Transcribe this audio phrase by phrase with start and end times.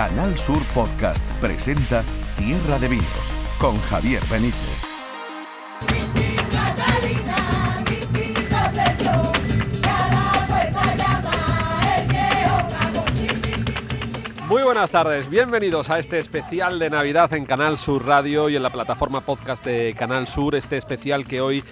[0.00, 2.02] Canal Sur Podcast presenta
[2.38, 3.04] Tierra de Vinos
[3.58, 4.86] con Javier Benítez.
[14.48, 18.62] Muy buenas tardes, bienvenidos a este especial de Navidad en Canal Sur Radio y en
[18.62, 21.62] la plataforma podcast de Canal Sur, este especial que hoy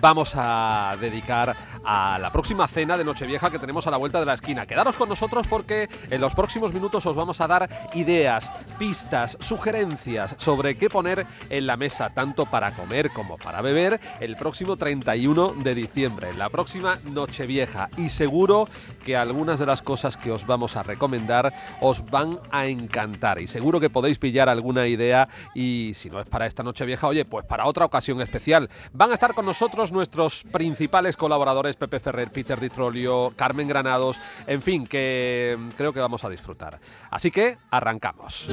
[0.00, 1.54] vamos a dedicar
[1.86, 4.66] a la próxima cena de Nochevieja que tenemos a la vuelta de la esquina.
[4.66, 10.34] Quedaros con nosotros porque en los próximos minutos os vamos a dar ideas, pistas, sugerencias
[10.38, 15.54] sobre qué poner en la mesa, tanto para comer como para beber, el próximo 31
[15.62, 17.88] de diciembre, la próxima Nochevieja.
[17.96, 18.68] Y seguro
[19.04, 23.40] que algunas de las cosas que os vamos a recomendar os van a encantar.
[23.40, 27.24] Y seguro que podéis pillar alguna idea y si no es para esta Nochevieja, oye,
[27.24, 28.68] pues para otra ocasión especial.
[28.92, 34.62] Van a estar con nosotros nuestros principales colaboradores Pepe Ferrer, Peter Ditrolio, Carmen Granados, en
[34.62, 36.78] fin, que creo que vamos a disfrutar.
[37.10, 38.48] Así que arrancamos.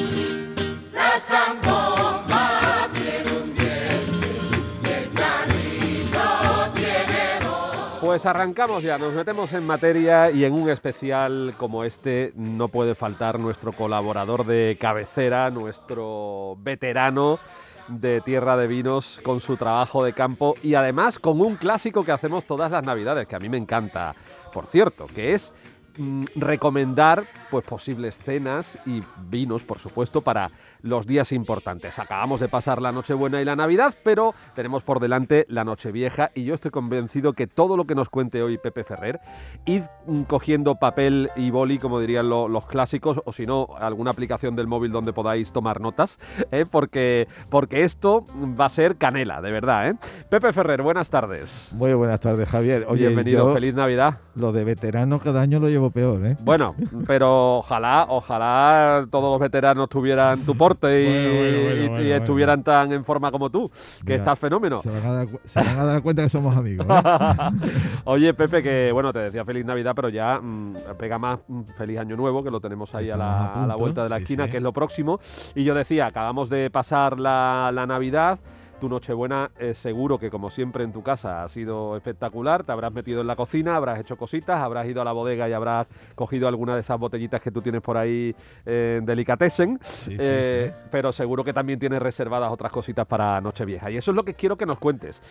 [8.01, 12.95] Pues arrancamos ya, nos metemos en materia y en un especial como este no puede
[12.95, 17.39] faltar nuestro colaborador de cabecera, nuestro veterano
[17.87, 22.11] de Tierra de Vinos con su trabajo de campo y además con un clásico que
[22.11, 24.13] hacemos todas las navidades, que a mí me encanta,
[24.53, 25.53] por cierto, que es
[25.97, 30.49] mm, recomendar pues posibles cenas y vinos, por supuesto, para
[30.81, 31.99] los días importantes.
[31.99, 36.43] Acabamos de pasar la Nochebuena y la Navidad, pero tenemos por delante la Nochevieja y
[36.43, 39.19] yo estoy convencido que todo lo que nos cuente hoy Pepe Ferrer,
[39.65, 44.55] id mm, cogiendo papel y boli, como dirían los clásicos, o si no, alguna aplicación
[44.55, 46.19] del móvil donde podáis tomar notas,
[46.51, 46.65] ¿eh?
[46.69, 48.25] porque, porque esto
[48.59, 49.89] va a ser canela, de verdad.
[49.89, 49.95] ¿eh?
[50.29, 51.71] Pepe Ferrer, buenas tardes.
[51.73, 52.85] Muy buenas tardes, Javier.
[52.87, 54.19] Oye, Bienvenido, feliz Navidad.
[54.35, 56.37] Lo de veterano cada año lo llevo peor, ¿eh?
[56.41, 56.75] Bueno,
[57.07, 63.49] pero ojalá, ojalá todos los veteranos tuvieran tu por y, estuvieran tan en forma como
[63.49, 63.69] tú,
[64.05, 64.81] que estás fenómeno.
[64.81, 66.85] Se van, a dar, cuenta que somos amigos.
[66.89, 66.93] ¿eh?
[68.05, 71.99] Oye, Pepe, que bueno, te decía feliz Navidad, pero ya mm, pega más mm, feliz
[71.99, 74.73] Año Nuevo, que lo tenemos ahí a la, vuelta de la esquina, que es lo
[74.73, 75.19] próximo.
[75.55, 78.39] Y yo decía, acabamos de pasar la, la Navidad
[78.83, 82.91] tu Nochebuena eh, seguro que como siempre en tu casa ha sido espectacular, te habrás
[82.91, 86.49] metido en la cocina, habrás hecho cositas, habrás ido a la bodega y habrás cogido
[86.49, 88.35] alguna de esas botellitas que tú tienes por ahí
[88.65, 89.79] eh, en Delicatessen,
[90.09, 93.89] eh, pero seguro que también tienes reservadas otras cositas para Nochevieja.
[93.89, 95.23] Y eso es lo que quiero que nos cuentes.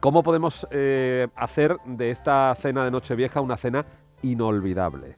[0.00, 0.68] ¿Cómo podemos
[1.34, 3.86] hacer de esta cena de Nochevieja una cena
[4.20, 5.16] inolvidable?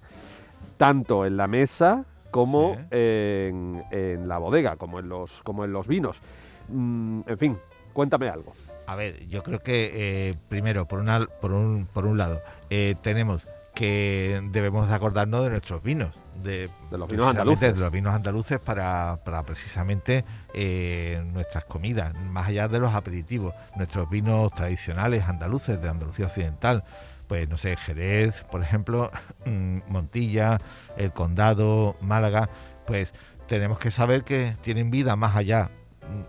[0.77, 3.83] Tanto en la mesa como en,
[4.29, 6.23] la bodega, como en los, como en los vinos.
[6.69, 7.59] Mm, en fin,
[7.93, 8.53] Cuéntame algo.
[8.87, 12.97] A ver, yo creo que eh, primero, por, una, por, un, por un lado, eh,
[13.03, 16.15] tenemos que debemos acordarnos de nuestros vinos.
[16.43, 17.75] De, los vinos andaluces.
[17.75, 20.25] De los vinos andaluces para, precisamente
[20.55, 23.55] eh, nuestras comidas, más allá de los aperitivos.
[23.77, 26.85] Nuestros vinos tradicionales andaluces de Andalucía Occidental.
[27.29, 29.11] Pues no sé, Jerez, por ejemplo,
[29.47, 30.59] mm, Montilla,
[30.97, 32.51] El Condado, Málaga.
[32.87, 33.15] Pues
[33.47, 35.71] tenemos que saber que tienen vida más allá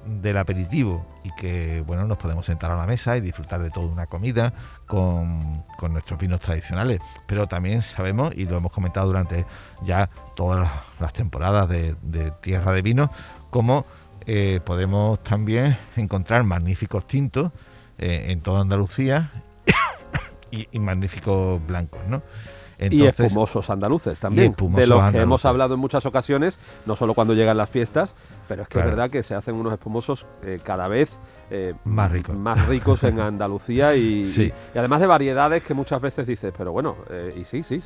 [0.05, 3.87] del aperitivo y que bueno nos podemos sentar a la mesa y disfrutar de toda
[3.87, 4.53] una comida
[4.87, 9.45] con, nuestros vinos tradicionales pero también sabemos y lo hemos comentado durante
[9.83, 11.95] ya todas las temporadas de,
[12.41, 13.09] Tierra de Vinos
[13.49, 13.85] como
[14.25, 17.51] eh, podemos también encontrar magníficos tintos
[17.97, 19.31] eh, en toda Andalucía
[20.51, 22.21] y magníficos blancos ¿no?
[22.89, 27.33] Y espumosos andaluces también, de los que hemos hablado en muchas ocasiones, no solo cuando
[27.33, 28.15] llegan las fiestas,
[28.47, 31.11] pero es que es verdad que se hacen unos espumosos eh, cada vez
[31.49, 32.35] eh, más ricos.
[32.35, 34.23] más ricos en Andalucía y,
[34.73, 37.81] además de variedades que muchas veces dices, pero bueno, eh, y sí, sí,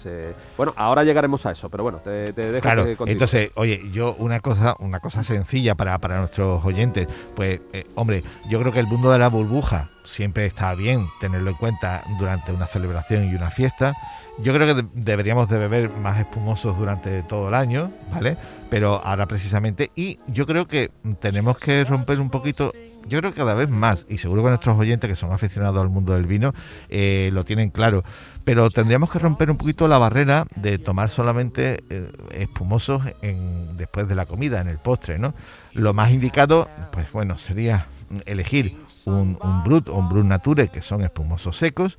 [0.56, 4.40] bueno, ahora llegaremos a eso, pero bueno, te, te dejo claro, entonces, oye, yo una
[4.40, 7.62] cosa, una cosa sencilla para, para nuestros oyentes, pues,
[7.96, 12.04] hombre, yo creo que el mundo de la burbuja siempre está bien tenerlo en cuenta
[12.20, 13.94] durante una celebración y una fiesta.
[14.38, 18.36] Yo creo que deberíamos de beber más espumosos durante todo el año, ¿vale?
[18.70, 20.92] Pero ahora precisamente, y yo creo que
[21.22, 22.74] tenemos que romper un poquito,
[23.08, 25.88] yo creo que cada vez más, y seguro que nuestros oyentes que son aficionados al
[25.88, 26.54] mundo del vino
[26.90, 28.04] eh, lo tienen claro,
[28.44, 34.06] pero tendríamos que romper un poquito la barrera de tomar solamente eh, espumosos en, después
[34.10, 35.34] de la comida, en el postre, ¿no?
[35.74, 37.88] Lo más indicado, pues bueno, sería
[38.26, 41.98] elegir un, un Brut o un Brut Nature, que son espumosos secos,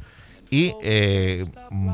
[0.50, 1.44] y eh,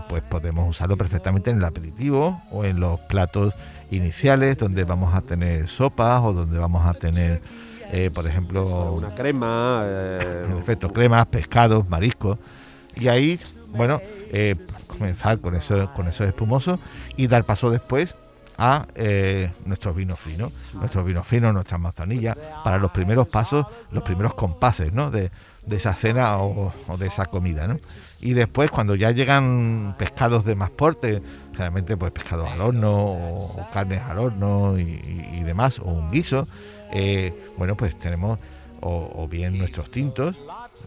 [0.09, 3.55] pues podemos usarlo perfectamente en el aperitivo o en los platos
[3.91, 7.41] iniciales donde vamos a tener sopas o donde vamos a tener
[7.93, 12.39] eh, por ejemplo una crema eh, cremas pescados mariscos.
[12.97, 13.39] Y ahí
[13.69, 14.01] bueno
[14.33, 14.57] eh,
[14.87, 16.79] comenzar con eso con esos espumosos
[17.17, 18.15] y dar paso después
[18.59, 24.03] a eh, nuestros vinos finos, nuestros vinos finos, nuestras manzanillas, para los primeros pasos, los
[24.03, 25.11] primeros compases ¿no?
[25.11, 25.31] de,
[25.71, 27.67] esa cena o, de esa comida.
[27.67, 27.79] ¿no?
[28.21, 31.23] Y después, cuando ya llegan pescados de más porte,
[31.53, 36.47] generalmente pues pescados al horno o, carnes al horno y, demás, o un guiso,
[36.93, 38.39] eh, bueno, pues tenemos
[38.83, 40.35] o, bien nuestros tintos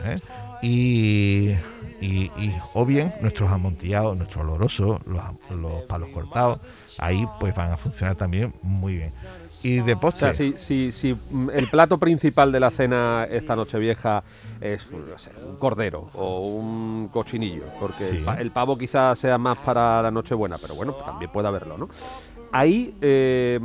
[0.03, 0.17] ¿eh?
[0.61, 1.55] y,
[2.73, 5.23] o bien nuestros amontillados, nuestro oloroso, los,
[5.57, 6.59] los, palos cortados,
[6.99, 9.11] ahí pues van a funcionar también muy bien.
[9.63, 10.35] Y de postre...
[10.35, 11.15] si, si, si,
[11.53, 14.23] el plato principal de la cena esta noche vieja
[14.61, 20.35] es un cordero o un cochinillo, porque el, pavo quizás sea más para la noche
[20.35, 21.89] buena, pero bueno, también puede haberlo, ¿no?
[22.51, 22.95] Ahí...
[23.01, 23.59] Eh,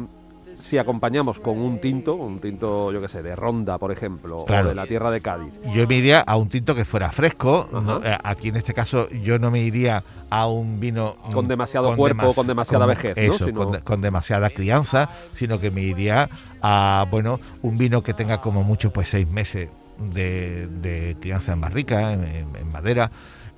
[0.61, 4.47] si acompañamos con un tinto, un tinto, yo qué sé, de Ronda, por ejemplo, o
[4.47, 5.53] de la tierra de Cádiz.
[5.75, 7.69] Yo me iría a un tinto que fuera fresco.
[8.05, 11.97] Eh, aquí en este caso yo no me iría a un vino mm, con demasiado
[11.97, 16.29] cuerpo, con demasiada vejez, eso, con, demasiada crianza, sino que me iría
[16.62, 19.69] a bueno un vino que tenga como mucho pues seis meses
[19.99, 23.11] de, crianza en barrica, en madera,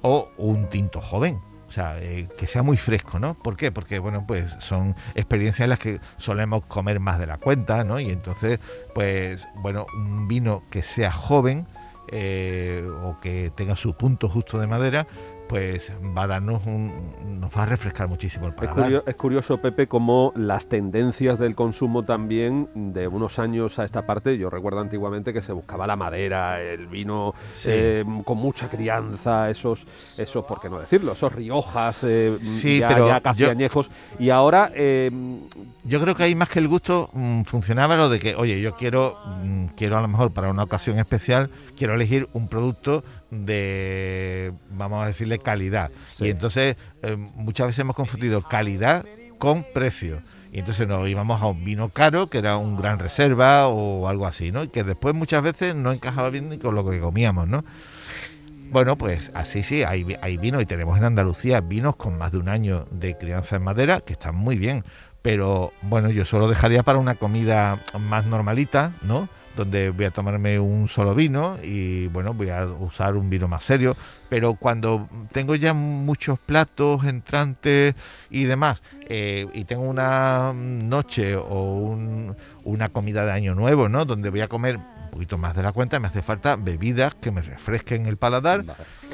[0.03, 1.39] o un tinto joven
[1.73, 3.33] o sea, eh, que sea muy fresco, ¿no?
[3.33, 3.73] ¿Por qué?
[3.73, 7.99] Porque, bueno, pues son experiencias en las que solemos comer más de la cuenta, ¿no?
[7.99, 8.61] Y entonces,
[8.95, 11.67] pues, bueno, un vino que sea joven
[12.09, 15.07] eh, o que tenga su punto justo de madera,
[15.53, 16.91] pues va a darnos un,
[17.39, 19.03] nos va a refrescar muchísimo el paladar.
[19.07, 24.39] Es curioso, Pepe, cómo las tendencias del consumo también de unos años a esta parte,
[24.39, 27.35] yo recuerdo antiguamente que se buscaba la madera, el vino
[27.67, 32.39] eh, con mucha crianza, esos, esos, por qué no decirlo, esos riojas eh,
[32.79, 34.73] ya, casi añejos, y ahora...
[34.75, 35.11] Eh,
[35.85, 38.75] yo creo que ahí más que el gusto mm, funcionaba lo de que, oye, yo
[38.77, 44.53] quiero, mm, quiero a lo mejor para una ocasión especial, quiero elegir un producto de,
[44.71, 45.91] vamos a decirle, calidad.
[46.19, 49.05] Y entonces eh, muchas veces hemos confundido calidad
[49.39, 50.21] con precio.
[50.53, 54.27] Y entonces nos íbamos a un vino caro, que era un gran reserva o algo
[54.27, 54.65] así, ¿no?
[54.65, 57.65] Y que después muchas veces no encajaba bien ni con lo que comíamos, ¿no?
[58.71, 62.39] Bueno, pues así sí, hay, hay vinos y tenemos en Andalucía vinos con más de
[62.39, 64.85] un año de crianza en madera que están muy bien.
[65.23, 69.29] Pero bueno, yo solo dejaría para una comida más normalita, ¿no?
[69.57, 73.65] Donde voy a tomarme un solo vino y bueno, voy a usar un vino más
[73.65, 73.97] serio,
[74.29, 77.95] pero cuando tengo ya muchos platos entrantes
[78.31, 81.97] y demás, eh, y tengo una noche o
[82.65, 84.05] una comida de año nuevo, ¿no?
[84.05, 84.79] Donde voy a comer
[85.13, 88.65] poquito más de la cuenta, me hace falta bebidas que me refresquen el paladar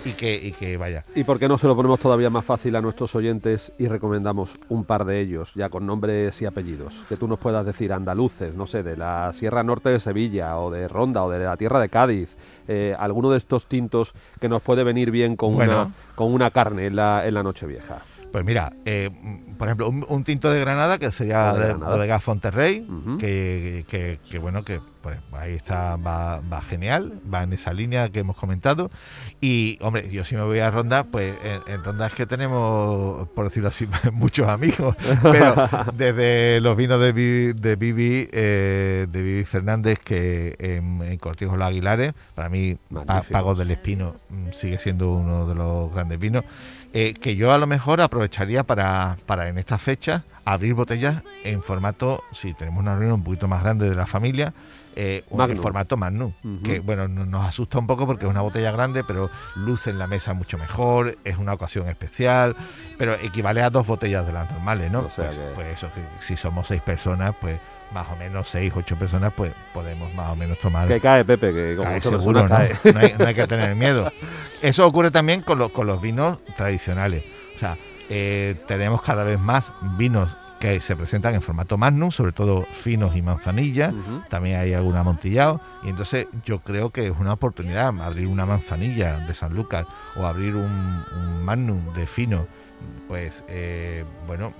[0.04, 1.04] y, que, y que vaya.
[1.16, 4.58] ¿Y por qué no se lo ponemos todavía más fácil a nuestros oyentes y recomendamos
[4.68, 7.02] un par de ellos, ya con nombres y apellidos?
[7.08, 10.70] Que tú nos puedas decir andaluces, no sé, de la Sierra Norte de Sevilla o
[10.70, 12.36] de Ronda o de la Tierra de Cádiz,
[12.68, 16.86] eh, alguno de estos tintos que nos puede venir bien con, una, con una carne
[16.86, 18.02] en la, en la noche vieja.
[18.32, 19.10] Pues mira, eh,
[19.58, 22.86] por ejemplo, un, tinto de Granada que sería de, Bodega Fonterrey,
[23.18, 28.20] que, que, bueno, que pues ahí está, va, va, genial, va en esa línea que
[28.20, 28.90] hemos comentado.
[29.40, 31.34] Y hombre, yo si me voy a Ronda, pues
[31.66, 37.54] en, Ronda es que tenemos, por decirlo así, muchos amigos, pero desde los vinos de,
[37.54, 42.76] de Vivi, eh, de Vivi Fernández, que en, en Cortijo Los Aguilares, para mí
[43.30, 46.44] Pago del Espino mm, sigue siendo uno de los grandes vinos.
[46.94, 51.62] Eh, que yo a lo mejor aprovecharía para, para en estas fechas abrir botellas en
[51.62, 54.54] formato, si tenemos una reunión un poquito más grande de la familia,
[55.00, 56.32] eh, en formato Magnum,
[56.64, 60.08] que bueno, nos asusta un poco porque es una botella grande, pero luce en la
[60.08, 62.56] mesa mucho mejor, es una ocasión especial,
[62.96, 65.06] pero equivale a dos botellas de las normales, ¿no?
[65.06, 67.60] pues, pues, eso, que si somos seis personas, pues
[67.92, 70.88] más o menos seis, ocho personas, pues podemos más o menos tomar.
[70.88, 72.58] Que cae, Pepe, que como cae seguro, ¿no?
[73.18, 74.10] No, hay, que tener miedo.
[74.60, 77.22] Eso ocurre también con, los, con los vinos tradicionales.
[77.54, 77.78] O sea,
[78.08, 83.16] eh, tenemos cada vez más vinos que se presentan en formato magnum, sobre todo finos
[83.16, 83.92] y manzanilla.
[84.28, 85.60] También hay algún amontillado.
[85.82, 89.86] Y entonces yo creo que es una oportunidad abrir una manzanilla de San Lucas
[90.16, 92.46] o abrir un, un magnum de fino.
[93.08, 94.52] Pues eh, bueno,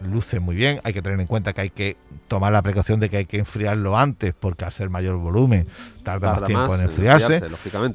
[0.00, 0.80] luce muy bien.
[0.84, 1.96] Hay que tener en cuenta que hay que
[2.28, 5.66] tomar la precaución de que hay que enfriarlo antes, porque al ser mayor volumen
[6.02, 7.42] tarda, más tiempo en enfriarse.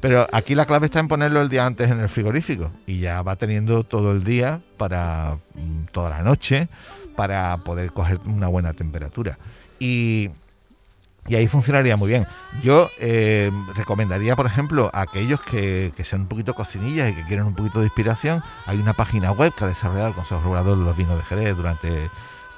[0.00, 3.22] pero aquí la clave está en ponerlo el día antes en el frigorífico y ya
[3.22, 6.68] va teniendo todo el día para mm, toda la noche
[7.14, 9.38] para poder coger una buena temperatura.
[9.78, 10.30] Y
[11.26, 12.26] y ahí funcionaría muy bien.
[12.60, 17.46] Yo eh, recomendaría, por ejemplo, a aquellos que, sean un poquito cocinillas y que quieren
[17.46, 20.84] un poquito de inspiración, hay una página web que ha desarrollado el Consejo Regulador de
[20.84, 22.10] los Vinos de Jerez durante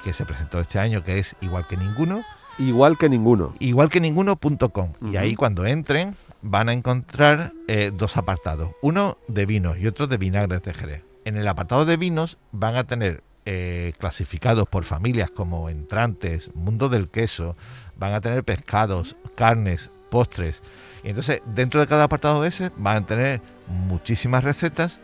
[0.03, 2.25] que se presentó este año, que es igual que ninguno.
[2.59, 3.53] Igual que ninguno.
[3.61, 4.93] Igual que ninguno.com.
[5.13, 8.71] Y ahí cuando entren van a encontrar eh, dos apartados.
[8.83, 11.03] Uno de vinos y otro de vinagres de Jerez.
[11.25, 16.89] En el apartado de vinos van a tener eh, clasificados por familias como entrantes, mundo
[16.89, 17.57] del queso,
[17.97, 20.63] van a tener pescados, carnes, postres.
[21.05, 24.99] Y entonces, dentro de cada apartado de ese, van a tener muchísimas recetas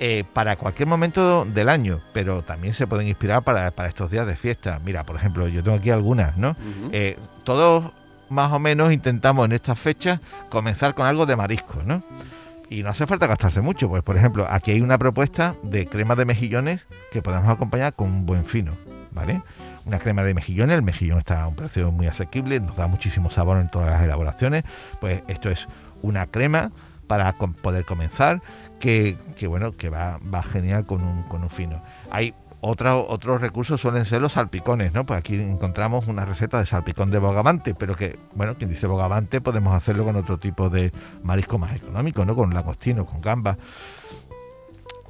[0.00, 4.34] eh, para cualquier momento del año, pero también se pueden inspirar para, estos días de
[4.34, 4.80] fiesta.
[4.84, 6.56] Mira, por ejemplo, yo tengo aquí algunas, ¿no?
[6.90, 7.92] Eh, todos
[8.28, 12.02] más o menos intentamos en estas fechas comenzar con algo de marisco, ¿no?
[12.70, 16.16] Y no hace falta gastarse mucho, pues por ejemplo, aquí hay una propuesta de crema
[16.16, 18.76] de mejillones que podemos acompañar con un buen fino,
[19.12, 19.42] ¿vale?
[19.84, 23.30] Una crema de mejillones, el mejillón está a un precio muy asequible, nos da muchísimo
[23.30, 24.64] sabor en todas las elaboraciones,
[25.00, 25.68] pues esto es
[26.02, 26.72] una crema
[27.06, 28.40] para poder comenzar
[28.80, 29.16] que,
[29.46, 31.80] bueno, que va, va genial con un, con un fino.
[32.10, 32.34] Hay
[32.66, 35.04] otros recursos suelen ser los salpicones, ¿no?
[35.04, 39.40] Pues aquí encontramos una receta de salpicón de bogavante, pero que, bueno, quien dice bogavante
[39.40, 40.90] podemos hacerlo con otro tipo de
[41.22, 42.34] marisco más económico, ¿no?
[42.34, 43.58] Con lagostino, con gamba.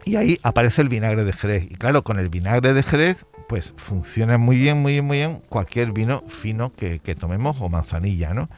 [0.05, 1.65] Y ahí aparece el vinagre de Jerez.
[1.71, 5.43] Y claro, con el vinagre de Jerez, pues funciona muy bien, muy bien, muy bien
[5.49, 8.49] cualquier vino fino que, tomemos o manzanilla, ¿no?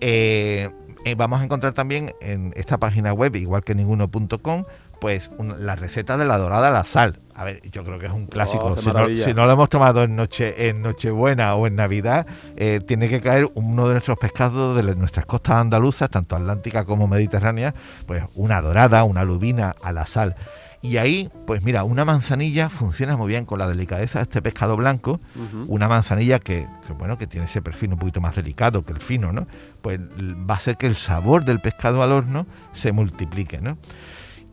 [0.00, 0.70] Eh,
[1.04, 4.64] eh, vamos a encontrar también en esta página web, igual que ninguno.com,
[5.02, 7.18] pues la receta de la dorada a la sal.
[7.34, 8.66] A ver, yo creo que es un clásico.
[8.66, 13.08] Oh, si, no, lo hemos tomado en noche en Nochebuena o en Navidad, eh, tiene
[13.08, 17.74] que caer uno de nuestros pescados de nuestras costas andaluzas, tanto atlántica como mediterránea,
[18.06, 20.36] pues una dorada, una lubina a la sal.
[20.82, 24.76] Y ahí, pues mira, una manzanilla funciona muy bien con la delicadeza de este pescado
[24.76, 25.20] blanco.
[25.66, 29.00] Una manzanilla que, que, bueno, que tiene ese perfil un poquito más delicado que el
[29.00, 29.48] fino, ¿no?
[29.80, 33.78] Pues va a hacer que el sabor del pescado al horno se multiplique, ¿no?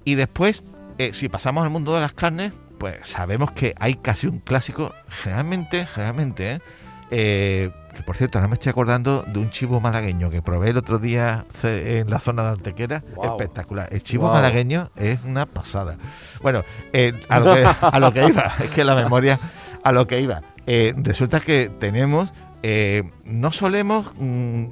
[0.09, 0.63] Y después,
[0.97, 4.91] eh, si pasamos al mundo de las carnes, pues sabemos que hay casi un clásico,
[5.07, 6.59] generalmente, generalmente, ¿eh?
[7.11, 10.77] Eh, que por cierto, ahora me estoy acordando de un chivo malagueño que probé el
[10.77, 13.03] otro día en la zona de Antequera.
[13.21, 13.89] Espectacular.
[13.91, 15.95] El chivo malagueño es una pasada.
[16.41, 16.63] Bueno,
[17.29, 17.39] a,
[17.99, 19.39] lo que, iba, es que la memoria,
[19.83, 20.41] a lo que iba.
[20.65, 22.33] resulta que tenemos,
[23.25, 24.65] no solemos mm,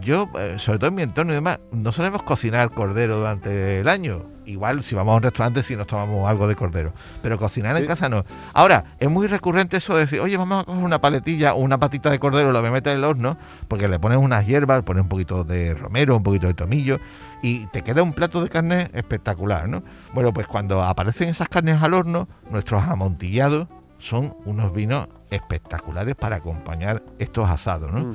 [0.00, 4.31] yo, sobre todo en mi entorno y demás, no solemos cocinar cordero durante el año.
[4.44, 6.92] Igual si vamos a un restaurante si nos tomamos algo de cordero.
[7.22, 8.24] Pero cocinar en casa no.
[8.54, 11.78] Ahora, es muy recurrente eso de decir, oye, vamos a coger una paletilla o una
[11.78, 13.36] patita de cordero, lo voy a meter en el horno,
[13.68, 16.98] porque le pones unas hierbas, pones un poquito de romero, un poquito de tomillo,
[17.42, 19.82] y te queda un plato de carne espectacular, ¿no?
[20.14, 23.68] Bueno, pues cuando aparecen esas carnes al horno, nuestros amontillados
[23.98, 28.14] son unos vinos espectaculares para acompañar estos asados, ¿no?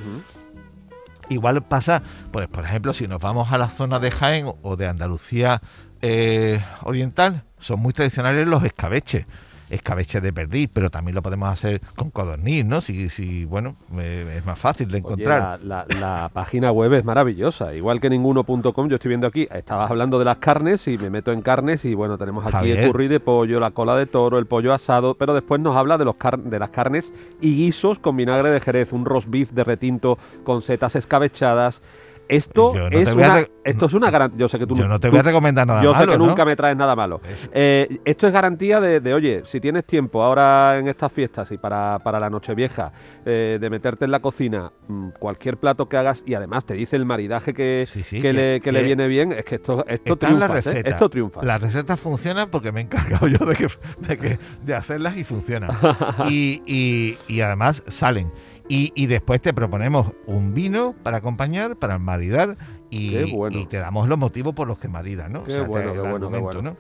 [1.30, 4.88] Igual pasa, pues, por ejemplo, si nos vamos a la zona de Jaén o de
[4.88, 5.62] Andalucía
[6.02, 9.26] eh, Oriental, son muy tradicionales los escabeches
[9.70, 12.82] escabeche de perdiz, pero también lo podemos hacer con codorniz, ¿no?
[12.82, 15.60] Si, si bueno, eh, es más fácil de encontrar.
[15.62, 20.26] la, página web es maravillosa, igual que ninguno.com, yo estoy viendo aquí, estabas hablando de
[20.26, 23.60] las carnes y me meto en carnes y bueno, tenemos aquí el curry de pollo,
[23.60, 26.70] la cola de toro, el pollo asado, pero después nos habla de, los de las
[26.70, 31.82] carnes y guisos con vinagre de jerez, un roast beef de retinto con setas escabechadas,
[32.30, 34.40] esto, es una, esto es una garantía.
[34.40, 36.56] Yo sé que tú no te voy a recomendar nada Yo sé que nunca me
[36.56, 37.22] traes nada malo.
[37.52, 42.00] Eh, esto es garantía de, oye, si tienes tiempo ahora en estas fiestas y para,
[42.00, 42.92] para la Nochevieja,
[43.26, 46.96] eh, de meterte en la cocina, mm, cualquier plato que hagas y además te dice
[46.96, 47.88] el maridaje que,
[48.22, 50.60] que, le, que le, viene bien, es que esto, esto triunfa.
[50.60, 50.84] ¿eh?
[50.86, 51.44] Esto triunfa.
[51.44, 53.68] Las recetas funcionan porque me he encargado yo de, que,
[54.00, 55.72] de, que, de hacerlas y funcionan.
[56.30, 58.32] y, y, y además salen.
[58.70, 62.58] Y, después te proponemos un vino para acompañar, para maridar
[62.90, 65.44] y, te damos los motivos por los que maridas, ¿no?
[65.44, 66.78] Qué bueno, qué bueno, ¿no?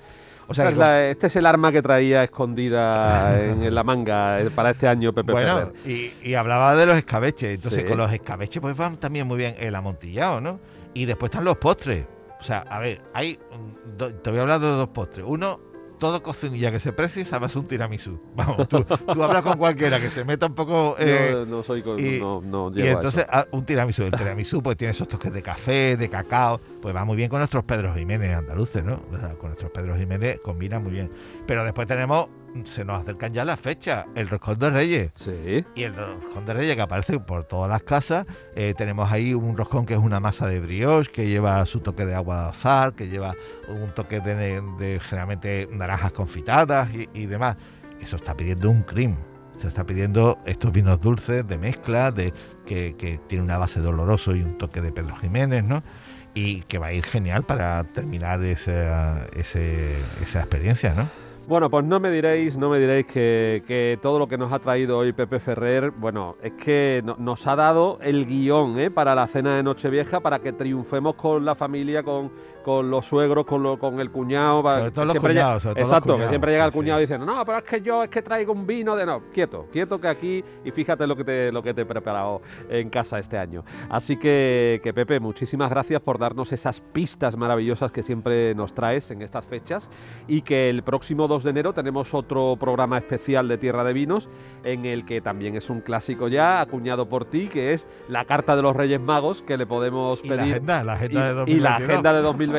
[0.50, 4.88] O sea, este es el arma que traía escondida en, la manga eh, para este
[4.88, 7.56] año Pepe Bueno, y, hablaba de los escabeches.
[7.56, 10.60] Entonces, con los escabeches pues van también muy bien el amontillado, ¿no?
[10.94, 12.06] Y después están los postres.
[12.40, 13.40] O sea, a ver, hay...
[13.98, 15.26] Te voy a hablar de dos postres.
[15.28, 15.60] Uno,
[15.98, 18.20] todo cocinilla que se precie sabes un tiramisú.
[18.36, 18.86] Vamos, tú,
[19.24, 20.96] hablas con cualquiera que se meta un poco.
[21.08, 24.04] Eh, no, soy con, y, no, no y entonces ah, un tiramisú.
[24.04, 26.60] El tiramisú pues tiene esos toques de café, de cacao.
[26.82, 29.02] Pues va muy bien con nuestros Pedro Jiménez andaluces, ¿no?
[29.38, 31.12] con nuestros Pedro Jiménez combina muy bien.
[31.46, 32.28] Pero después tenemos
[32.66, 34.06] se nos acercan ya las fechas.
[34.16, 35.12] El roscón de Reyes.
[35.16, 35.66] Sí.
[35.76, 38.26] Y el roscón de Reyes que aparece por todas las casas.
[38.56, 42.06] Eh, tenemos ahí un roscón que es una masa de brioche, que lleva su toque
[42.06, 43.34] de agua de azar, que lleva
[43.68, 47.58] un toque de, generalmente naranjas confitadas y, demás.
[48.02, 49.16] Eso está pidiendo un cream.
[49.60, 52.32] Se está pidiendo estos vinos dulces de mezcla, de
[52.66, 55.84] que, que tiene una base doloroso y un toque de Pedro Jiménez, ¿no?
[56.36, 61.27] Y que va a ir genial para terminar esa, esa experiencia, ¿no?
[61.48, 64.98] Bueno, pues no me diréis, no me diréis que, todo lo que nos ha traído
[64.98, 68.92] hoy Pepe Ferrer, bueno, es que nos ha dado el guion ¿eh?
[68.92, 72.34] para la cena de Nochevieja, para que triunfemos con la familia, con,
[72.68, 74.62] con los suegros, con, lo, con el cuñado.
[74.62, 77.04] Sobre todo los cuñados, sobre todo los Exacto, que siempre llega el cuñado sí.
[77.04, 79.06] diciendo, no, pero es que yo es que traigo un vino de...
[79.06, 82.42] No, quieto, quieto que aquí, y fíjate lo que te, lo que te he preparado
[82.70, 83.64] en casa este año.
[83.90, 89.12] Así que, que Pepe, muchísimas gracias por darnos esas pistas maravillosas que siempre nos traes
[89.12, 89.90] en estas fechas
[90.28, 94.28] y que el próximo 2 de enero tenemos otro programa especial de Tierra de Vinos
[94.66, 98.58] en el que también es un clásico ya, acuñado por ti, que es la carta
[98.58, 101.60] de los Reyes Magos que le podemos Y la pedir agenda, la agenda de y
[101.60, 101.62] 2022.
[101.62, 102.57] la agenda de 2022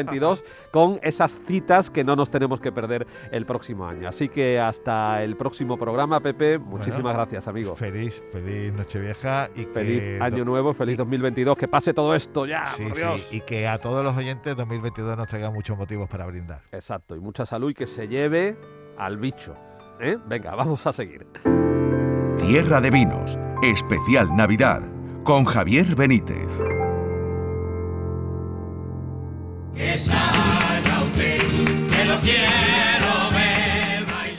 [0.70, 4.08] con esas citas que no nos tenemos que perder el próximo año.
[4.08, 6.58] Así que hasta el próximo programa, Pepe.
[6.58, 7.74] Muchísimas Bueno, gracias, amigo.
[7.74, 11.56] Feliz, feliz Nochevieja y Feliz que año nuevo, feliz 2022.
[11.56, 13.28] Que pase todo esto ya, Sí, por sí, Dios.
[13.32, 16.62] y que a todos los oyentes 2022 nos traiga muchos motivos para brindar.
[16.72, 18.56] Exacto, y mucha salud y que se lleve
[18.96, 19.54] al bicho.
[20.00, 20.16] ¿eh?
[20.26, 21.26] Venga, vamos a seguir.
[22.38, 24.82] Tierra de Vinos, especial Navidad,
[25.24, 26.48] con Javier Benítez.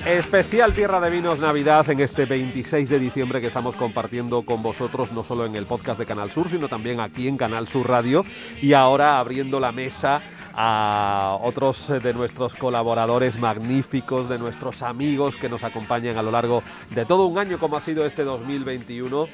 [0.06, 5.12] Especial Tierra de Vinos Navidad en este 26 de diciembre que estamos compartiendo con vosotros,
[5.12, 8.26] no solo en el podcast de Canal Sur, sino también aquí en Canal Sur Radio.
[8.62, 10.22] Y ahora abriendo la mesa
[10.56, 16.64] a otros de nuestros colaboradores magníficos, de nuestros amigos que nos acompañan a lo largo
[16.90, 19.28] de todo un año como ha sido este 2021.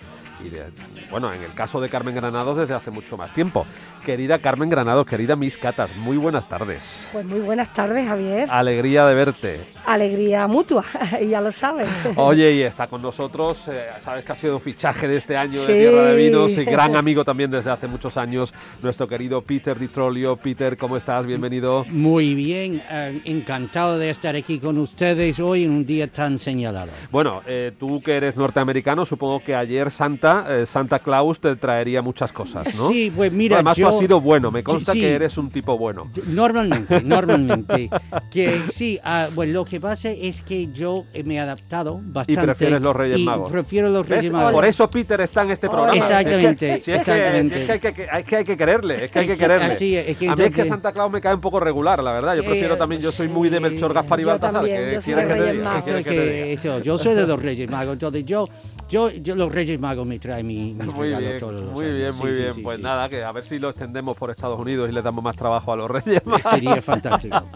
[0.43, 0.65] Y de-
[1.09, 3.65] bueno, en el caso de Carmen Granados desde hace mucho más tiempo.
[4.05, 7.07] Querida Carmen Granados, querida Mis Catas, muy buenas tardes.
[7.11, 8.49] Pues muy buenas tardes, Javier.
[8.51, 9.59] Alegría de verte.
[9.85, 10.83] Alegría mutua,
[11.29, 11.87] ya lo sabes.
[12.15, 15.71] Oye, y está con nosotros, eh, sabes que ha sido fichaje de este año Sí.
[15.71, 19.77] de Tierra de Vinos y gran amigo también desde hace muchos años, nuestro querido Peter
[19.77, 20.35] Di Trollio.
[20.37, 21.25] Peter, ¿cómo estás?
[21.25, 21.85] Bienvenido.
[21.89, 26.91] Muy bien, eh, encantado de estar aquí con ustedes hoy en un día tan señalado.
[27.11, 32.01] Bueno, eh, tú que eres norteamericano, supongo que ayer Santa, eh, Santa Claus te traería
[32.01, 32.87] muchas cosas, ¿no?
[32.89, 35.49] Sí, pues mira, Además, yo tú has sido bueno, me consta Sí, que eres un
[35.51, 36.09] tipo bueno.
[36.27, 37.89] normalmente, normalmente,
[38.31, 42.41] que sí, ah, bueno, lo que pasa es que yo eh, me he adaptado bastante.
[42.41, 43.51] prefieres los Reyes y Magos.
[43.51, 44.17] Prefiero los ¿Ves?
[44.19, 44.53] Reyes Magos.
[44.53, 45.95] Por eso Peter está en este programa.
[45.95, 47.61] Exactamente, Es que, es que- exactamente.
[47.61, 49.65] es que hay que, es que hay que quererle, es que hay que que quererle.
[49.67, 52.11] así es, que a mí es que Santa Claus me cae un poco regular, la
[52.13, 52.35] verdad.
[52.35, 54.61] Yo Eh, prefiero también, yo soy muy de Melchor, Gaspar y Yo Baltasar.
[54.61, 55.85] también, ¿qué yo soy de que Reyes Magos.
[55.85, 58.47] que que- yo soy de los Reyes Magos, entonces yo,
[58.89, 61.85] yo, yo los Reyes Magos me traen mi, mis Muy regalos bien, todos los muy
[61.85, 61.97] años.
[61.97, 62.53] bien, Sí, muy sí, bien.
[62.53, 65.23] sí, pues nada, que a ver si lo extendemos por Estados Unidos y le damos
[65.23, 66.21] más trabajo a los reyes.
[66.49, 67.43] Sería fantástico.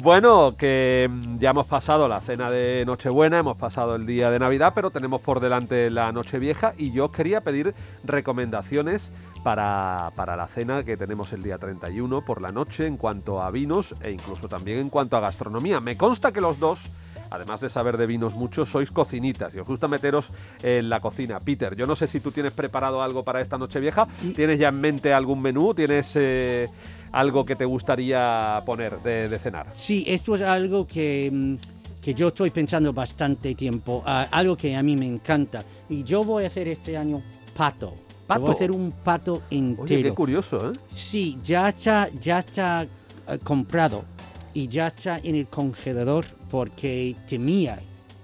[0.00, 4.38] Bueno, que mm, ya hemos pasado la cena de Nochebuena, hemos pasado el día de
[4.38, 7.74] Navidad, pero tenemos por delante la Nochevieja y yo os quería pedir
[8.04, 9.10] recomendaciones
[9.42, 13.50] para, para la cena que tenemos el día 31 por la noche en cuanto a
[13.50, 15.80] vinos e incluso también en cuanto a gastronomía.
[15.80, 16.90] Me consta que los dos,
[17.30, 20.30] además de saber de vinos mucho, sois cocinitas y os gusta meteros
[20.62, 21.40] en la cocina.
[21.40, 24.80] Peter, yo no sé si tú tienes preparado algo para esta Nochevieja, ¿tienes ya en
[24.80, 25.74] mente algún menú?
[25.74, 26.14] ¿Tienes...
[26.16, 26.68] eh,
[27.10, 29.68] algo que te gustaría poner de, de cenar.
[29.72, 31.54] Sí, esto es algo que, mm,
[32.02, 35.64] que yo estoy pensando bastante tiempo, ah, algo que a mí me encanta.
[35.88, 37.22] Y yo voy a hacer este año
[37.56, 37.94] pato.
[38.26, 38.42] ¿Pato?
[38.42, 40.14] Voy a hacer un pato Oye, qué entero.
[40.14, 40.72] curioso, ¿eh?
[40.86, 44.04] sí, ya está, ya está eh, comprado
[44.52, 47.80] y ya está en el congelador porque temía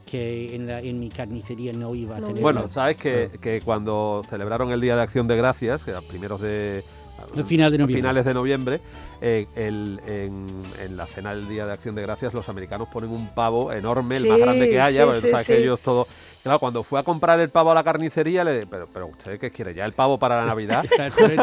[0.06, 2.40] que en, la- en mi carnicería no iba a tener.
[2.42, 6.40] Bueno, sabes que, que cuando celebraron el Día de Acción de Gracias, que a primeros
[6.40, 6.84] de...
[7.36, 7.96] Al final de a noviembre.
[7.96, 8.80] finales de noviembre,
[9.20, 10.46] eh, el- en,
[10.82, 14.16] en la cena del Día de Acción de Gracias los americanos ponen un pavo enorme,
[14.18, 16.06] el más grande que haya, sí, porque sí, sabes que ellos todo...
[16.42, 19.50] Claro, cuando fue a comprar el pavo a la carnicería, le pero, pero ¿usted qué
[19.50, 19.72] quiere?
[19.72, 20.84] ¿Ya el pavo para la Navidad?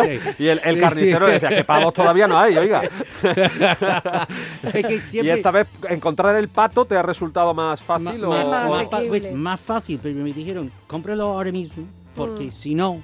[0.38, 2.84] Y el, el carnicero le decía que pavos todavía no hay, oiga.
[4.73, 8.89] Es que Y esta vez encontrar el pato te ha resultado más fácil Ma- o,
[9.07, 12.51] pues, más fácil, pero me dijeron, cómpralo ahora mismo, porque Mm.
[12.51, 13.01] si no,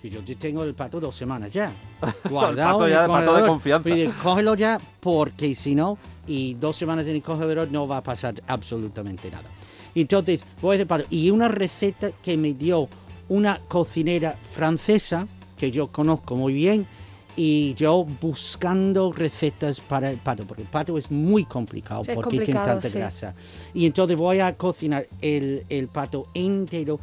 [0.00, 1.72] que yo ya tengo el pato dos semanas ya.
[2.24, 3.84] El Guardado pato en ya, el el pato de confianza.
[3.84, 7.98] Pero dije, cógelo ya, porque si no, y dos semanas en el congelador no va
[7.98, 9.48] a pasar absolutamente nada.
[9.94, 11.04] Entonces, voy a hacer pato.
[11.10, 12.88] Y una receta que me dio
[13.28, 16.86] una cocinera francesa, que yo conozco muy bien,
[17.34, 22.30] y yo buscando recetas para el pato, porque el pato es muy complicado es porque
[22.30, 22.98] tiene complicado, tanta sí.
[22.98, 23.34] grasa.
[23.74, 26.98] Y entonces voy a cocinar el, el pato entero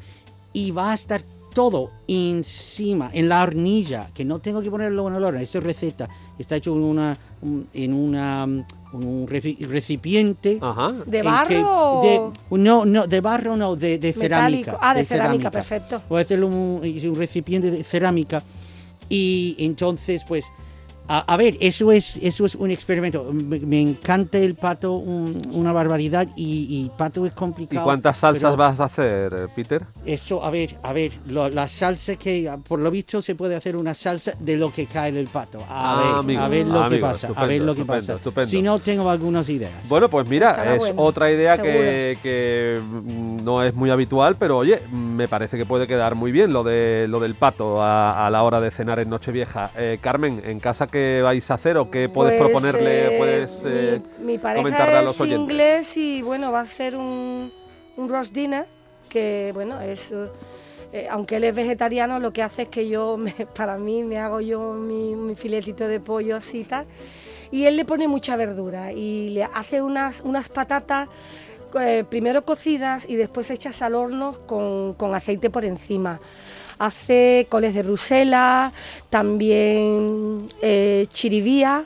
[0.52, 1.22] y va a estar
[1.56, 5.39] todo encima, en la hornilla, que no tengo que ponerlo en el horno.
[5.39, 10.60] Esa receta está hecho en una, un- en una, un reci- recipiente.
[10.62, 10.91] Ajá.
[11.06, 14.78] ¿De barro que- de- no, no, de barro no, de, de cerámica.
[14.82, 16.02] Ah, de, cerámica, perfecto.
[16.10, 18.44] Voy a hacerlo un, un recipiente de cerámica
[19.10, 20.46] y entonces pues
[21.08, 23.32] A, a ver, eso es, eso es un experimento.
[23.32, 27.84] Me, me encanta el pato, un- una barbaridad, y, y pato es ¿Y complicado.
[27.84, 29.84] cuántas salsas vas a hacer, Peter?
[30.04, 33.76] Eso, a ver, a ver, lo- la salsa que, por lo visto, se puede hacer
[33.76, 35.60] una salsa de lo que cae del pato.
[35.70, 38.13] A Ah, ver, amigo, a ver lo que pasa, a ver lo que estupendo, pasa.
[38.15, 38.48] estupendo.
[38.50, 39.88] Si no, tengo algunas ideas.
[39.88, 44.38] Bueno, pues mira, Estará es bueno, otra idea que, que, mm, no es muy habitual,
[44.38, 48.26] pero oye, me parece que puede quedar muy bien lo de lo del pato a,
[48.26, 49.70] a la hora de cenar en Nochevieja.
[49.78, 50.88] Eh, Carmen, ¿en casa
[51.24, 54.98] vais a hacer o qué puedes Pues, proponerle, eh, puedes eh, mi, mi pareja comentarle
[54.98, 55.42] a los es oyentes?
[55.52, 57.52] inglés y bueno, va a hacer un,
[57.98, 58.66] un roast dinner
[59.10, 60.12] que bueno, es...
[60.12, 60.28] eh,
[60.94, 64.18] eh, aunque él es vegetariano, lo que hace es que yo, me- para mí, me
[64.20, 66.86] hago yo mi, mi filetito de pollo así y tal.
[67.52, 71.08] Y él le pone mucha verdura y le hace unas, unas patatas
[71.80, 76.20] eh, primero cocidas y después hechas al horno con, con aceite por encima.
[76.80, 78.74] Hace coles de Bruselas,
[79.10, 81.86] también eh, chiribía.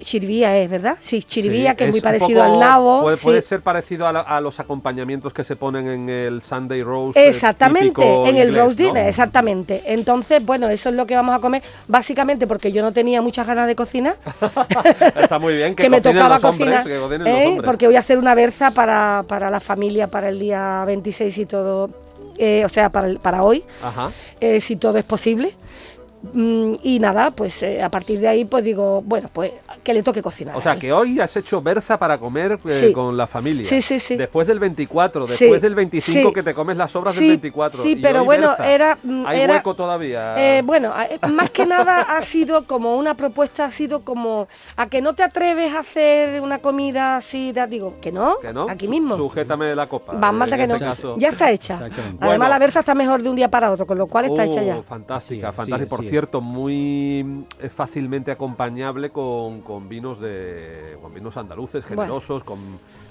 [0.00, 0.96] Chiribía es, ¿verdad?
[1.00, 3.02] Sí, chiribía, Sí, que es, muy parecido poco- al nabo.
[3.02, 3.24] Puede, sí.
[3.24, 7.16] puede ser parecido a, la- a los acompañamientos que se ponen en el Sunday roast.
[7.16, 8.86] Exactamente, en el inglés, roast ¿no?
[8.86, 9.82] dinner, exactamente.
[9.86, 13.44] Entonces, bueno, eso es lo que vamos a comer, básicamente porque yo no tenía muchas
[13.44, 14.14] ganas de cocinar,
[15.16, 17.58] Está muy bien que, que, me tocaba los hombres, cocinar, que ¿eh?
[17.64, 21.46] porque voy a hacer una berza para, para la familia para el día 26 y
[21.46, 21.90] todo,
[22.38, 24.10] eh, o sea, para, para hoy, Ajá.
[24.40, 25.54] eh, si todo es posible.
[26.20, 29.52] Mm, y nada, pues eh, a partir de ahí, pues digo, bueno, pues
[29.84, 30.56] que le toque cocinar.
[30.56, 32.92] O sea, que hoy has hecho berza para comer eh, Sí.
[32.92, 33.64] con la familia.
[33.64, 34.16] Sí, sí, sí.
[34.16, 36.34] Después del 24, Sí, después del 25 sí.
[36.34, 37.82] que te comes las sobras Sí, del 24.
[37.82, 38.70] sí, y pero hoy bueno, berza.
[38.72, 40.34] era, mm, Hay era- hueco todavía.
[40.58, 40.92] Eh, bueno,
[41.30, 45.22] más que nada ha sido como una propuesta, ha sido como a que no te
[45.22, 48.66] atreves a hacer una comida así, te digo, que no, ¿Que no?
[48.68, 49.16] aquí mismo.
[49.16, 50.14] Sujétame la copa.
[50.14, 50.74] Va, más en que no.
[50.74, 51.14] este caso.
[51.18, 51.76] Ya está hecha.
[51.76, 52.48] Además, Bueno.
[52.48, 54.64] la berza está mejor de un día para otro, con lo cual está hecha Oh,
[54.64, 54.82] ya.
[54.82, 55.78] Fantástica, es, fantástica.
[55.78, 62.02] sí, Por cierto, muy eh, fácilmente acompañable con, con vinos de con vinos andaluces, Bueno.
[62.02, 62.58] generosos, con,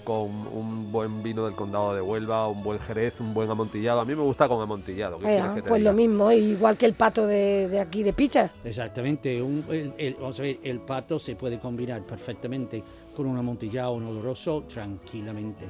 [0.04, 4.00] con un buen vino del condado de Huelva, un buen jerez, un buen amontillado.
[4.02, 5.18] A mí me gusta con amontillado.
[5.18, 5.92] ¿qué Ea, quieres que te pues diga?
[5.92, 8.50] lo mismo, igual que el pato de, de aquí de Peter.
[8.64, 9.42] Exactamente.
[9.42, 12.84] un- el, el- vamos a ver, el pato se puede combinar perfectamente
[13.18, 15.68] con un amontillado, un oloroso, tranquilamente.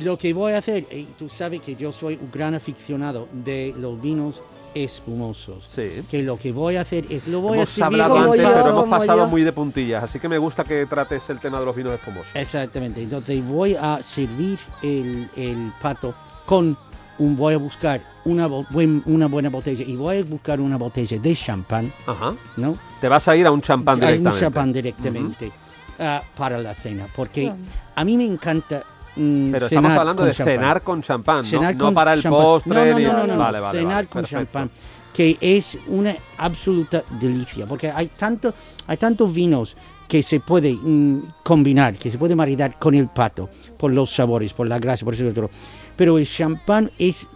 [0.00, 3.72] Lo que voy a hacer, y tú sabes que yo soy un gran aficionado de
[3.78, 4.42] los vinos
[4.74, 5.64] espumosos.
[5.72, 6.02] Sí.
[6.10, 8.52] Que lo que voy a hacer es lo voy hemos a servir hablado antes, yo,
[8.52, 9.26] pero hemos pasado yo.
[9.28, 12.34] muy de puntillas, así que me gusta que trates el tema de los vinos espumosos.
[12.34, 13.00] Exactamente.
[13.00, 16.12] Entonces voy a servir el, el pato
[16.44, 16.76] con
[17.18, 21.18] un, voy a buscar una, buen- una buena botella y voy a buscar una botella
[21.20, 22.34] de champán, Ajá.
[22.56, 22.76] ¿no?
[23.00, 24.28] Te vas a ir a un champán directamente.
[24.34, 25.52] un champán directamente
[25.98, 27.52] ah, para la cena, porque
[27.94, 28.84] a mí me encanta.
[29.16, 30.54] mm, Pero cenar estamos hablando con de champán.
[30.56, 31.42] cenar con champán, ¿no?
[31.44, 32.42] Cenar No con para el champán.
[32.42, 32.74] postre.
[32.92, 34.44] No, no, no, no, no, Vale, vale, Cenar vale, con perfecto.
[34.52, 34.70] champán,
[35.12, 38.52] que es una absoluta delicia, porque hay tanto,
[38.86, 39.76] hay tantos vinos
[40.08, 44.52] que se puede mm, combinar, que se puede maridar con el pato, por los sabores,
[44.52, 45.48] por la grasa, por eso y otro.
[45.96, 47.28] Pero el champán es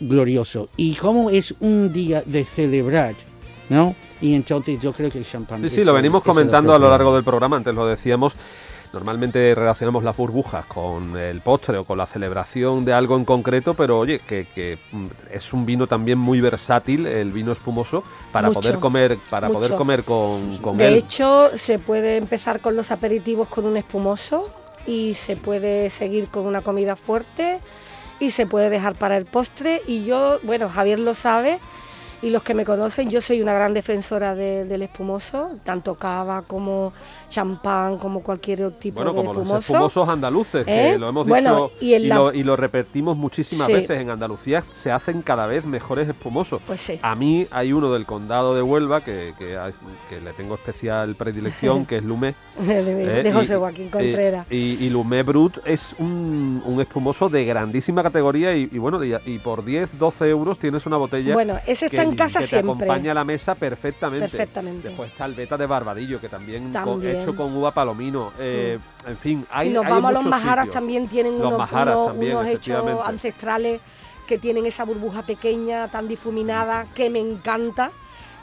[0.00, 0.68] glorioso.
[0.76, 3.14] Y como es un día de celebrar,
[3.68, 3.94] ¿no?
[4.20, 7.14] Y entonces yo creo que el champán Sí, sí, lo venimos comentando a lo largo
[7.14, 8.34] del programa, antes lo decíamos.
[8.92, 13.74] Normalmente relacionamos las burbujas con el postre o con la celebración de algo en concreto,
[13.74, 18.48] pero oye, que, que, mm, es un vino también muy versátil, el vino espumoso, para
[18.48, 19.58] Mucho, poder comer, para mucho.
[19.60, 20.94] poder comer con, con De él.
[20.94, 24.48] hecho, se puede empezar con los aperitivos con un espumoso
[24.86, 27.58] y se puede seguir con una comida fuerte
[28.20, 29.82] y se puede dejar para el postre.
[29.86, 31.58] Y yo, bueno, Javier lo sabe
[32.22, 36.42] y los que me conocen, yo soy una gran defensora de- del espumoso, tanto cava
[36.42, 36.92] como
[37.28, 39.72] champán, como cualquier tipo Bueno, de como los espumoso.
[39.72, 40.98] espumosos andaluces, que ¿Eh?
[40.98, 43.72] lo hemos Bueno, dicho y la- lo, y lo repetimos muchísimas Sí.
[43.74, 44.00] veces.
[44.00, 46.60] En Andalucía se hacen cada vez mejores espumosos.
[46.66, 46.98] Pues sí.
[47.02, 49.74] A mí hay uno del condado de Huelva que, que, hay-
[50.08, 52.34] que le tengo especial predilección, que es Lumé.
[52.58, 53.22] de, ¿eh?
[53.22, 54.46] de Y- José Joaquín y- Contreras.
[54.50, 59.64] Y, y Lumé Brut es un, un espumoso de grandísima categoría y, bueno, y, por
[59.64, 62.72] 10, 12 euros tienes una botella Bueno, ese está en casa que te siempre.
[62.86, 64.28] acompaña a la mesa perfectamente.
[64.28, 64.88] Perfectamente.
[64.88, 66.70] Después está el beta de Barbadillo, que también.
[66.72, 67.02] Mm.
[67.06, 68.32] hecho con uva palomino.
[68.38, 70.74] Eh, En fin, hay si nos hay vamos a los majaras sitios.
[70.74, 73.80] también tienen Los unos, unos- también, unos hechos ancestrales
[74.26, 77.90] que tienen esa burbuja pequeña, tan difuminada, que me encanta.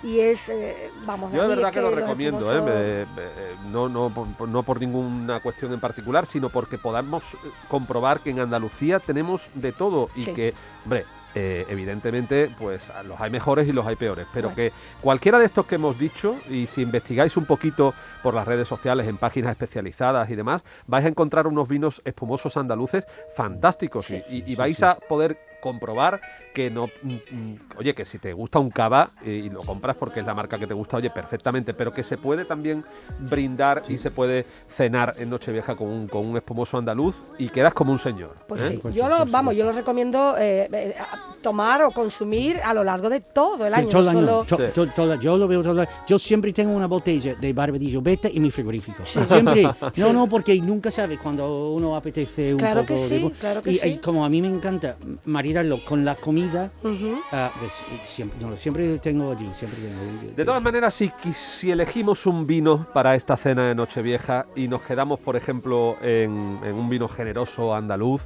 [0.02, 2.62] Y es, eh, vamos, Yo de verdad es que lo recomiendo, ¿eh?
[2.62, 7.38] Me- me- no, no, por, no por ninguna cuestión en particular, sino porque podamos eh,
[7.70, 10.34] comprobar que en Andalucía tenemos de todo y Sí.
[10.34, 15.40] que, hombre, eh, evidentemente, pues los hay mejores y los hay peores, pero que cualquiera
[15.40, 19.18] de estos que hemos dicho, y si investigáis un poquito por las redes sociales, en
[19.18, 24.12] páginas especializadas y demás, vais a encontrar unos vinos espumosos andaluces fantásticos.
[24.12, 26.22] Y, vais a poder comprobar
[26.54, 30.20] que no, mm, mm, oye, que si te gusta un cava y, lo compras porque
[30.20, 32.84] es la marca que te gusta, oye, perfectamente, pero que se puede también
[33.20, 37.74] brindar y se puede cenar en Nochevieja con un, con un espumoso andaluz y quedas
[37.74, 38.36] como un señor.
[38.48, 38.80] Pues ¿eh?
[38.84, 40.96] sí, yo lo, vamos, yo lo recomiendo eh, eh,
[41.44, 43.90] tomar o consumir a lo largo de todo el año.
[45.20, 49.06] yo lo veo todo Yo siempre tengo una botella de barbadillo beta y mi frigorífico.
[49.06, 49.68] Siempre.
[49.98, 53.72] No, no, porque nunca sabe cuando uno apetece un claro poco que sí, Claro que
[53.72, 53.98] y, sí.
[53.98, 56.72] como a mí me encanta maridarlo con la comida,
[57.32, 60.36] ah, pues, siempre, siempre tengo allí, siempre tengo.
[60.36, 64.82] De todas maneras, si, si elegimos un vino para esta cena de Nochevieja y nos
[64.82, 68.22] quedamos, por ejemplo, en, en un vino generoso andaluz,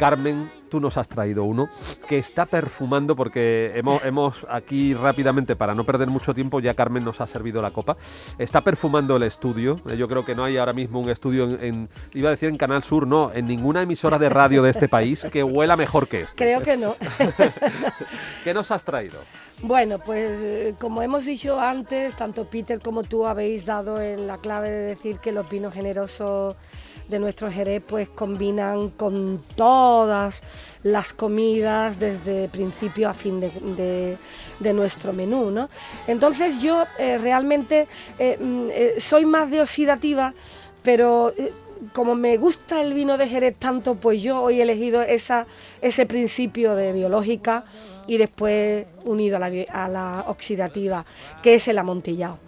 [0.00, 1.68] Carmen, tú nos has traído uno
[2.08, 7.04] que está perfumando porque hemos, hemos aquí rápidamente, para no perder mucho tiempo, ya Carmen
[7.04, 7.98] nos ha servido la copa.
[8.38, 9.78] Está perfumando el estudio.
[9.90, 12.56] Eh, yo creo que no hay ahora mismo un estudio en, iba a decir en
[12.56, 16.22] Canal Sur, no, en ninguna emisora de radio de este país que huela mejor que
[16.22, 16.44] este.
[16.44, 16.96] Creo que no.
[18.42, 19.18] ¿Qué nos has traído?
[19.60, 24.38] Bueno, pues eh, como hemos dicho antes, tanto Peter como tú habéis dado en la
[24.38, 26.56] clave de decir que los vinos generosos
[27.10, 30.42] de nuestro Jerez pues combinan con todas
[30.82, 34.16] las comidas desde principio a fin de,
[34.72, 35.50] nuestro menú.
[35.50, 35.68] ¿no?
[36.06, 40.32] Entonces yo eh, realmente eh, mm, eh, soy más de oxidativa,
[40.82, 41.32] pero
[41.92, 45.46] como me gusta el vino de Jerez tanto, pues yo hoy he elegido esa,
[45.80, 47.64] ese principio de biológica
[48.06, 51.04] y después unido a la, a la oxidativa,
[51.42, 52.38] que es el amontillado.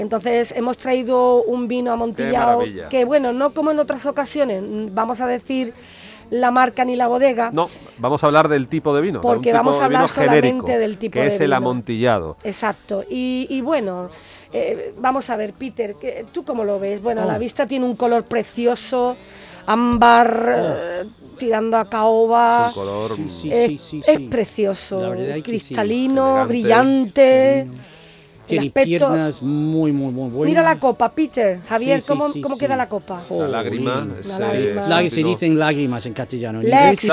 [0.00, 4.62] Entonces hemos traído un vino amontillado que, bueno, no como en otras ocasiones,
[4.94, 5.74] vamos a decir
[6.30, 7.50] la marca ni la bodega.
[7.52, 9.20] No, vamos a hablar del tipo de vino.
[9.20, 11.30] Porque vamos a hablar solamente del tipo de vino.
[11.30, 12.38] Que es el amontillado.
[12.44, 13.04] Exacto.
[13.10, 14.08] Y, bueno,
[14.54, 15.94] eh, vamos a ver, Peter,
[16.32, 17.02] ¿tú cómo lo ves?
[17.02, 17.38] Bueno, a la oh.
[17.38, 19.18] vista tiene un color precioso,
[19.66, 21.02] ámbar, oh.
[21.02, 22.68] eh, tirando a caoba.
[22.68, 23.10] Un color...
[23.44, 27.68] es precioso, cristalino, brillante.
[28.50, 30.50] Tiene piernas muy, muy, muy buenas.
[30.50, 31.60] Mira la copa, Peter.
[31.68, 33.22] Javier, ¿cómo, ¿cómo queda la copa?
[33.30, 34.06] La lágrima.
[34.24, 34.86] La lágrima.
[34.86, 36.62] La, se dicen lágrimas en castellano.
[36.62, 37.04] Legs,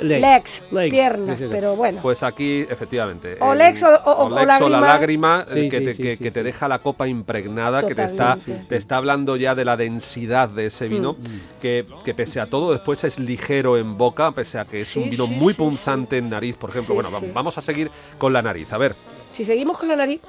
[0.00, 2.00] legs, legs, piernas, pero bueno.
[2.02, 3.36] Pues aquí, efectivamente.
[3.40, 4.68] O legs o, o, o, lágrima.
[4.68, 8.34] la lágrima eh, que, te, que, te, deja la copa impregnada, que te está,
[8.68, 11.60] te está hablando ya de la densidad de ese vino, mm.
[11.60, 15.08] que, que pese a todo después es ligero en boca, pese a que es un
[15.08, 16.94] vino muy punzante en nariz, por ejemplo.
[16.94, 18.72] bueno, vamos a seguir con la nariz.
[18.72, 18.94] A ver.
[19.32, 20.20] Si seguimos con la nariz,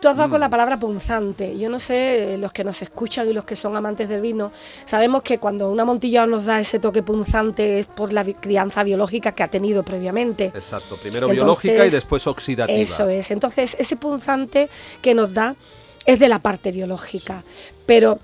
[0.00, 0.50] Tú has dado con la mm.
[0.50, 1.56] palabra punzante.
[1.58, 4.52] Yo no sé, eh, los que nos escuchan y los que son amantes del vino,
[4.84, 9.32] sabemos que cuando una montilla nos da ese toque punzante es por la crianza biológica
[9.32, 10.46] que ha tenido previamente.
[10.54, 12.78] Exacto, primero biológica y después oxidativa.
[12.78, 13.30] Eso es.
[13.30, 14.68] Entonces, ese punzante
[15.00, 15.56] que nos da
[16.04, 17.42] es de la parte biológica,
[17.86, 18.18] pero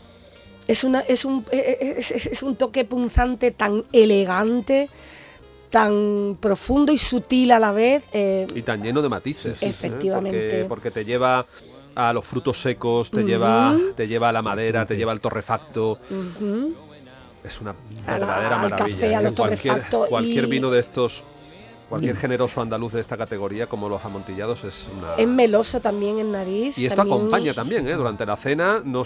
[0.67, 4.89] es, una, es, un, e, e, es, un toque punzante tan elegante
[5.73, 8.05] tan profundo y sutil a la vez.
[8.13, 9.61] Eh, y tan lleno de matices.
[9.63, 10.67] Efectivamente.
[10.69, 11.47] Porque, te lleva
[11.95, 15.99] a los frutos secos, te, lleva, te lleva a la madera, te lleva al torrefacto.
[17.43, 17.75] Es una
[18.07, 18.77] verdadera maravilla.
[18.77, 21.25] Café, a los cualquier, cualquier vino de estos
[21.93, 25.15] Cualquier generoso andaluz de esta categoría, como los amontillados, es una...
[25.17, 26.79] Es meloso también en nariz.
[26.79, 27.93] Y esto acompaña también, ¿eh?
[27.93, 29.03] durante la cena, no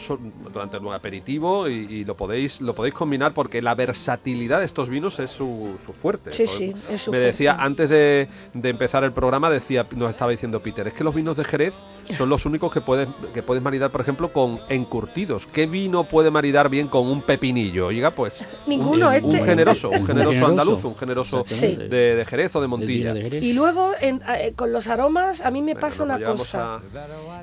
[0.52, 5.18] durante el aperitivo, y, lo podéis lo podéis combinar porque la versatilidad de estos vinos
[5.18, 6.30] es su, fuerte.
[6.30, 8.28] Sí, sí, es su Me decía, antes de,
[8.62, 11.74] empezar el programa, decía nos estaba diciendo Peter, es que los vinos de Jerez
[12.16, 15.48] son los únicos que puedes, que puedes maridar, por ejemplo, con encurtidos.
[15.48, 17.88] ¿Qué vino puede maridar bien con un pepinillo?
[17.88, 18.46] Oiga, pues...
[18.64, 19.26] Ninguno, un, este...
[19.26, 24.52] un generoso, un generoso andaluz, un generoso de, de Jerez o de y luego eh,
[24.54, 26.80] con los aromas a mí me pasa una cosa,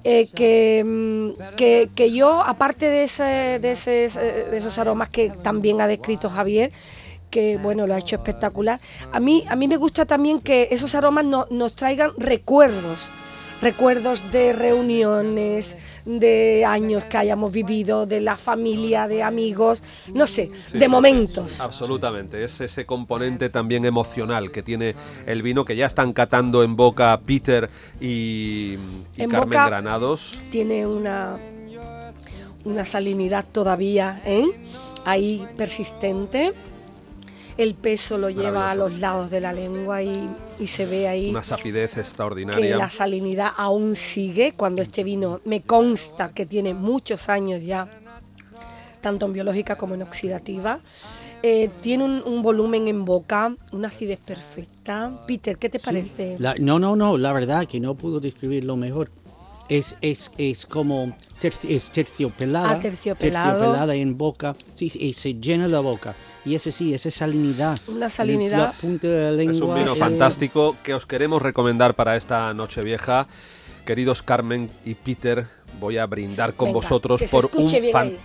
[0.03, 5.09] eh, que, mm, que, que, yo, aparte de, ese, de, ese, eh, de esos aromas
[5.09, 6.71] que también ha descrito Javier,
[7.29, 8.79] que bueno, lo ha hecho espectacular,
[9.11, 13.09] a mí, a mí me gusta también que esos aromas nos traigan recuerdos
[13.63, 19.81] recuerdos de reuniones, de años que hayamos vivido, de la familia, de amigos,
[20.13, 21.59] no sé, de momentos.
[21.61, 24.95] absolutamente, es ese componente también emocional que tiene
[25.25, 28.75] el vino que ya están catando en boca Peter y,
[29.17, 30.37] Carmen Granados.
[30.51, 31.39] Tiene una,
[32.65, 34.45] una salinidad todavía, ¿eh?
[35.05, 36.53] ahí persistente
[37.57, 40.11] el peso lo lleva a los lados de la lengua y,
[40.67, 41.29] se ve ahí.
[41.29, 42.61] Una sapidez extraordinaria.
[42.71, 47.87] Que la salinidad aún sigue cuando este vino me consta que tiene muchos años ya,
[49.01, 50.79] tanto en biológica como en oxidativa.
[51.45, 55.11] eh, tiene un, un volumen en boca, una acidez perfecta.
[55.27, 56.37] Peter, ¿qué te parece?
[56.39, 59.11] La- no, no, no, la verdad que no puedo describirlo mejor.
[59.67, 61.07] Es, es, es como
[61.41, 66.15] terci- es terciopelada, Ah, terciopelada en boca, sí, sí, y se llena la boca.
[66.45, 67.77] Y ese sí, esa salinidad.
[67.87, 68.57] Una salinidad.
[68.57, 72.53] La punta de la Es un vino eh, fantástico que os queremos recomendar para esta
[72.53, 73.27] Nochevieja.
[73.85, 75.45] Queridos Carmen y Peter,
[75.79, 78.19] voy a brindar con Venga, vosotros que se por un, escuche bien fan- ahí.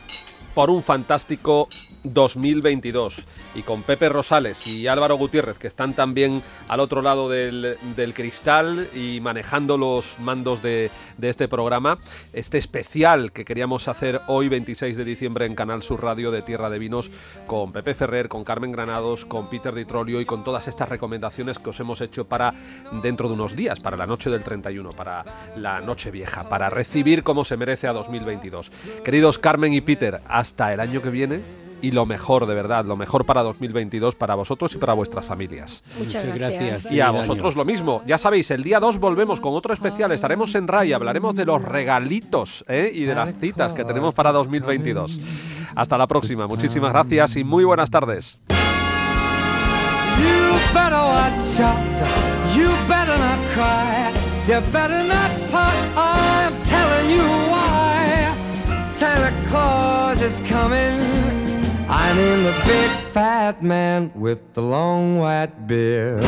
[0.58, 1.68] Por un fantástico
[2.02, 3.24] 2022.
[3.54, 7.76] Y con Pepe Rosales y Álvaro Gutiérrez, que están también al otro lado del,
[8.12, 11.98] cristal y manejando los mandos de, de este programa,
[12.32, 16.70] este especial que queríamos hacer hoy, 26 de diciembre, en Canal Sur Radio de Tierra
[16.70, 17.12] de Vinos,
[17.46, 21.60] con Pepe Ferrer, con Carmen Granados, con Peter Di Trolio y con todas estas recomendaciones
[21.60, 22.52] que os hemos hecho para
[23.00, 25.24] dentro de unos días, para la noche del 31, para
[25.56, 28.72] la noche vieja, para recibir como se merece a 2022.
[29.04, 31.40] Queridos Carmen y Peter, hasta el año que viene
[31.80, 35.82] y lo mejor, de verdad, lo mejor para 2022 para vosotros y para vuestras familias.
[35.98, 36.92] Muchas, Muchas gracias.
[36.92, 38.02] Y a vosotros lo mismo.
[38.06, 40.12] Ya sabéis, el día 2 volvemos con otro especial.
[40.12, 42.90] Estaremos en RAI, hablaremos de los regalitos ¿eh?
[42.92, 45.20] y de las citas que tenemos para 2022.
[45.74, 46.46] Hasta la próxima.
[46.46, 48.40] Muchísimas gracias y muy buenas tardes.
[58.98, 60.98] Santa Claus is coming.
[61.88, 66.24] I mean the big fat man with the long white beard.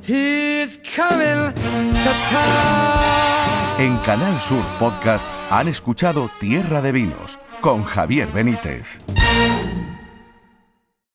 [0.00, 3.78] He's coming to town.
[3.78, 9.00] En Canal Sur Podcast han escuchado Tierra de Vinos con Javier Benítez.